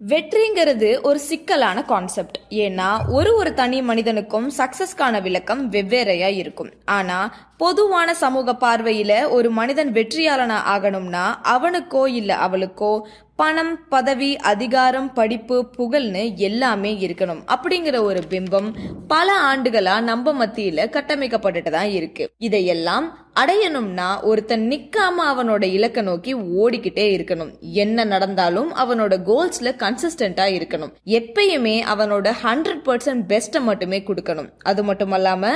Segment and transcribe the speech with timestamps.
[0.00, 6.70] வெற்றிங்கிறது ஒரு சிக்கலான கான்செப்ட் ஏன்னா ஒரு ஒரு தனி மனிதனுக்கும் சக்சஸ்க்கான விளக்கம் வெவ்வேறையா இருக்கும்.
[6.84, 12.92] ஆனா பொதுவான சமூக பார்வையில ஒரு மனிதன் வெற்றியாளனா ஆகணும்னா அவனுக்கோ இல்ல அவளுக்கோ
[13.36, 17.42] பணம் பதவி அதிகாரம் படிப்பு புகழ்னு எல்லாமே இருக்கணும்.
[17.54, 18.70] அப்படிங்கிற ஒரு பிம்பம்
[19.08, 22.30] பல ஆண்டுகளா நம்ம மத்தியில கட்டமைக்கப்பட்டுட்டு தான் இருக்கு.
[22.38, 26.32] இதையெல்லாம் அடையணும்னா ஒருத்தன் நிக்காம அவனோட இலக்கை நோக்கி
[26.62, 27.50] ஓடிக்கிட்டே இருக்கணும்.
[27.82, 30.92] என்ன நடந்தாலும் அவனோட கோல்ஸ்ல கன்சிஸ்டன்டா இருக்கணும்.
[31.18, 34.48] எப்பயுமே அவனோட ஹண்ட்ரட் பர்சன்ட் பெஸ்ட்டை மட்டுமே கொடுக்கணும்.
[34.70, 35.52] அது மட்டும் அல்லாம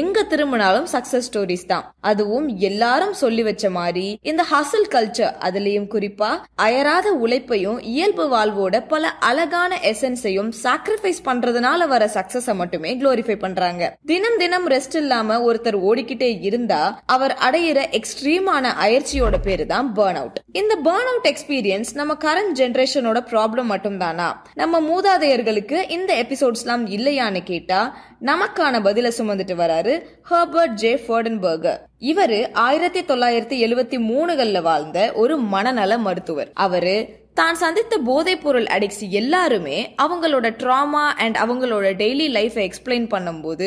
[0.00, 1.84] எங்க திரும்பினாலும் சக்சஸ் ஸ்டோரிஸ் தான்.
[2.10, 6.30] அதுவும் எல்லாரும் சொல்லி வச்ச மாதிரி இந்த ஹசல் கல்ச்சர் அதுலயும் குறிப்பா
[6.66, 13.82] அயராத உழைப்பையும் இயல்பு வாழ்வோட பல அழகான எசன்ஸையும் சாக்ரிஃபைஸ் பண்றதுனால வர சக்சஸ மட்டுமே குளோரிஃபை பண்றாங்க.
[14.06, 16.80] தினம் தினம் ரெஸ்ட் இல்லாம ஒருத்தர் ஓடிக்கிட்டே இருந்தா
[17.18, 23.20] அவர் அடையிற எக்ஸ்ட்ரீமான அயற்சியோட பேரு தான் பேர்ன் அவுட் இந்த பேர்ன் அவுட் எக்ஸ்பீரியன்ஸ் நம்ம கரண்ட் ஜென்ரேஷனோட
[23.30, 27.80] ப்ராப்ளம் மட்டும் தானா நம்ம மூதாதையர்களுக்கு இந்த எபிசோட்ஸ்லாம் இல்லையான்னு கேட்டா
[28.22, 29.94] நமக்கான பதில சுமந்துட்டு வராரு
[30.30, 31.78] ஹர்பர்ட் ஜே ஃபர்டன்பர்கர்.
[32.00, 36.50] இவரு ஆயிரத்தி தொள்ளாயிரத்தி எழுவத்தி மூணுகள்ல வாழ்ந்த ஒரு மனநல மருத்துவர்.
[36.54, 36.96] அவரு
[37.40, 43.66] தான் சந்தித்த போதைப்பொருள் அடிக்ஸ் அடிக்ட்ஸ் எல்லாருமே அவங்களோட ட்ராமா அண்ட் அவங்களோட டெய்லி லைஃபை எக்ஸ்பிளைன் பண்ணும்போது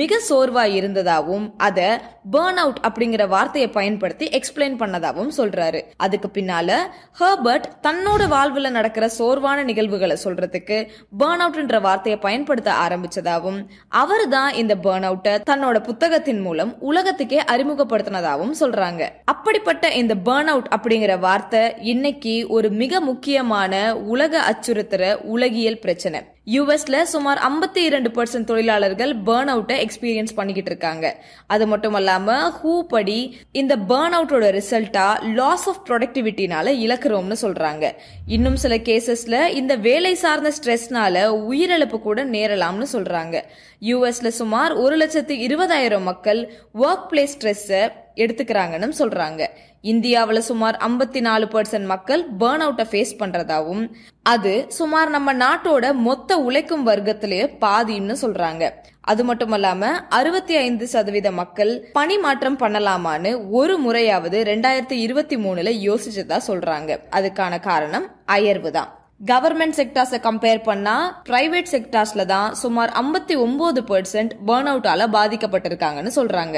[0.00, 1.88] மிக சோர்வாக இருந்ததாகவும் அதை
[2.34, 5.80] பேர்ன் அவுட் அப்படிங்கிற வார்த்தையை பயன்படுத்தி எக்ஸ்பிளைன் பண்ணதாகவும் சொல்றாரு.
[5.96, 6.76] அதுக்கு பின்னால
[7.20, 10.78] ஹர்பர்ட் தன்னோட வாழ்வில் நடக்கிற சோர்வான நிகழ்வுகளை சொல்றதுக்கு
[11.22, 13.60] பேர்ன் அவுட்ன்ற வார்த்தையை பயன்படுத்த ஆரம்பிச்சதாகவும்
[14.02, 19.02] அவர் தான் இந்த பேர்ன் அவுட்டை தன்னோட புத்தகத்தின் மூலம் உலகத்துக்கே அறிமுகப்படுத்தினதாகவும் சொல்றாங்க.
[19.24, 23.74] அப்படிப்பட்ட இந்த பேர்ன் அவுட் அப்படிங்கிற வார்த்தை இன்னைக்கு ஒரு மிக முக்கியமான
[24.12, 26.20] உலக அச்சுறுத்துற உலகியல் பிரச்சனை.
[26.46, 31.24] யூஎஸ்ல சுமார் ஐம்பத்தி இரண்டு பர்சன்ட் தொழிலாளர்கள் பேர்ன் அவுட்டை எக்ஸ்பீரியன்ஸ் பண்ணிக்கிட்டு இருக்காங்க.
[31.46, 37.92] அது மட்டும் இல்லாம ஹூ படி இந்த பேர்ன் அவுட்டோட ரிசல்ட்டா லாஸ் ஆஃப் ப்ரொடக்டிவிட்டினால இழக்கிறோம்னு சொல்றாங்க.
[38.26, 43.42] இன்னும் சில கேசஸ்ல இந்த வேலை சார்ந்த ஸ்ட்ரெஸ்னால உயிரிழப்பு கூட நேரலாம்னு சொல்றாங்க.
[43.80, 49.46] யூஎஸ்ல சுமார் ஒரு லட்சத்து இருபதாயிரம் மக்கள் ஒர்க் பிளேஸ் ஸ்ட்ரெஸ்ஸை எடுத்துக்கிறாங்கன்னு சொல்றாங்க.
[49.80, 53.90] இந்தியாவில் சுமார் ஐம்பத்தி நாலு பர்சன்ட் மக்கள் பேர்ன் அவுட்டை ஃபேஸ் பண்றதாவும்
[54.32, 58.64] அது சுமார் நம்ம நாட்டோட மொத்த உழைக்கும் வர்க்கத்திலேயே பாதின்னு சொல்றாங்க.
[59.10, 65.72] அது மட்டும் இல்லாம அறுபத்தி ஐந்து சதவீத மக்கள் பணி மாற்றம் பண்ணலாமான்னு ஒரு முறையாவது ரெண்டாயிரத்தி இருபத்தி மூணுல
[65.88, 66.90] யோசிச்சதா சொல்றாங்க.
[67.18, 68.90] அதுக்கான காரணம் அயர்வு தான்
[69.30, 70.94] கவர்மெண்ட் செக்டார்ஸை கம்பேர் பண்ணா
[71.28, 76.56] பிரைவேட் செக்டார்ஸ்ல தான் சுமார் ஐம்பத்தி ஒன்பது பெர்சென்ட் பேர்ன் அவுட்டால பாதிக்கப்பட்டிருக்காங்கன்னு சொல்றாங்க.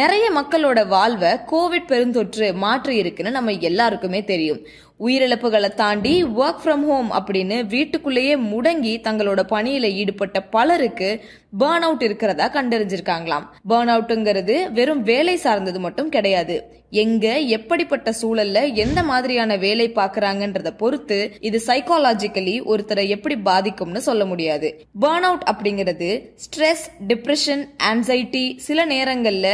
[0.00, 4.62] நிறைய மக்களோட வாழ்வை கோவிட் பெருந்தொற்று மாற்றி இருக்குன்னு நம்ம எல்லாருக்குமே தெரியும்.
[5.00, 11.24] உயிரிழப்புகளை தாண்டி ஒர்க் ஃப்ரம் ஹோம் அப்படின்னு வீட்டுக்குள்ளேயே முடங்கி தங்களோட பணியில ஈடுபட்ட பலருக்கு
[11.58, 13.46] பேர்ன் அவுட் இருக்கிறதா கண்டறிஞ்சிருக்காங்களாம்.
[13.68, 16.56] பேர்ன் அவுட்டுங்கிறது வெறும் வேலை சார்ந்தது மட்டும் கிடையாது.
[16.90, 24.84] எங்க எப்படிப்பட்ட சூழல்ல எந்த மாதிரியான வேலை பாக்குறாங்கன்றத பொறுத்து இது சைக்காலஜிக்கலி ஒருத்தரை எப்படி பாதிக்கும்னு சொல்ல முடியாது.
[25.00, 26.10] பேர்ன் அவுட் அப்படிங்கிறது
[26.44, 29.48] ஸ்ட்ரெஸ் டிப்ரெஷன் ஆன்சைட்டி சில நேரங்கள்ல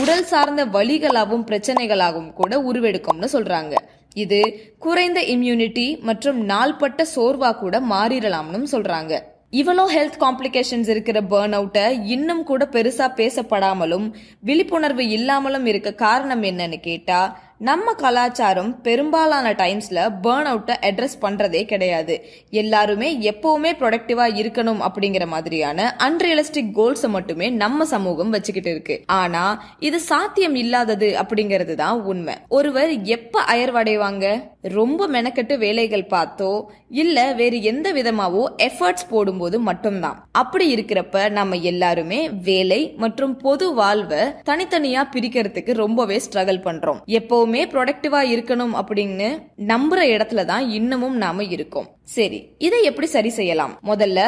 [0.00, 3.74] உடல் சார்ந்த வலிகளாகவும் பிரச்சனைகளாகவும் கூட உருவெடுக்கும்னு சொல்றாங்க.
[4.16, 4.40] இது
[4.78, 9.14] குறைந்த இம்யூனிட்டி மற்றும் நாள்பட்ட சோர்வா கூட மாறிடலாம்னு சொல்றாங்க.
[9.52, 11.84] இவ்வளோ ஹெல்த் காம்ப்ளிகேஷன்ஸ் இருக்கிற பேர்ன் அவுட்டை
[12.14, 14.06] இன்னும் கூட பெருசா பேசப்படாமலும்
[14.40, 17.20] விழிப்புணர்வு இல்லாமலும் இருக்க காரணம் என்னன்னு கேட்டா
[17.58, 22.24] நம்ம கலாச்சாரம் பெரும்பாலான டைம்ஸ்ல பேர்ன் அவுட்டை அட்ரஸ் பண்றதே கிடையாது.
[22.50, 29.02] எல்லாருமே எப்பவுமே ப்ரொடக்டிவா இருக்கணும் அப்படிங்கிற மாதிரியான அன்ரியலிஸ்டிக் கோல்ஸை மட்டுமே நம்ம சமூகம் வச்சுக்கிட்டு இருக்கு.
[29.06, 32.34] ஆனா இது சாத்தியம் இல்லாதது அப்படிங்கிறது தான் உண்மை.
[32.48, 34.54] ஒருவர் எப்ப அயர்வடைவாங்க?
[34.60, 40.28] ரொம்ப மெனக்கெட்டு வேலைகள் பார்த்தோ இல்ல வேறு எந்த விதமாவோ எஃபர்ட்ஸ் போடும்போது மட்டும்தான்.
[40.32, 47.02] அப்படி இருக்கிறப்ப நம்ம எல்லாருமே வேலை மற்றும் பொது வாழ்வை தனித்தனியா பிரிக்கிறதுக்கு ரொம்பவே ஸ்ட்ரகிள் பண்றோம்.
[47.04, 49.26] எப்போ எப்பவுமே ப்ரொடக்டிவா இருக்கணும் அப்படின்னு
[49.72, 51.86] நம்புற இடத்துல தான் இன்னமும் நாம இருக்கோம்.
[52.02, 53.78] சரி இதை எப்படி சரி செய்யலாம்?
[53.84, 54.20] முதல்ல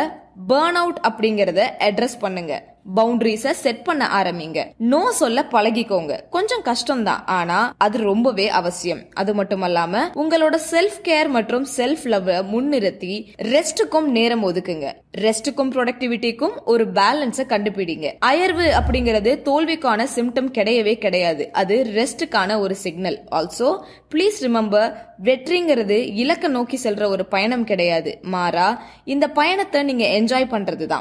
[0.48, 2.52] பேர்ன் அவுட் அப்படிங்கறத அட்ரஸ் பண்ணுங்க.
[2.96, 4.60] பவுண்டரிஸ செட் பண்ண ஆரம்பிங்க.
[4.76, 6.14] நோ சொல்ல பழகிக்கோங்க.
[6.30, 9.02] கொஞ்சம் கஷ்டம் தான் ஆனா அது ரொம்பவே அவசியம்.
[9.14, 13.14] அது மட்டுமல்லாம உங்களோட செல்ஃப் கேர் மற்றும் செல்ஃப் லவ் முன்னிறுத்தி
[13.54, 14.88] ரெஸ்ட்டுக்கும் நேரம் ஒதுக்குங்க.
[15.24, 18.06] ரெஸ்ட்டுக்கும் ப்ரொடக்டிவிட்டிக்கும் ஒரு பேலன்ஸ கண்டுபிடிங்க.
[18.30, 21.50] அயர்வு அப்படிங்கிறது தோல்விக்கான சிம்டம் கிடையவே கிடையாது.
[21.52, 23.70] அது ரெஸ்ட்டுக்கான ஒரு சிக்னல் ஆல்சோ
[24.14, 24.90] ப்ளீஸ் ரிமெம்பர்
[25.24, 28.10] வெற்றிங்கிறது இலக்க நோக்கி செல்ற ஒரு பயணம் கிடையாது.
[28.34, 30.96] மாறா இந்த பயணத்தை நீங்க என்ஜாய் பண்றது தான்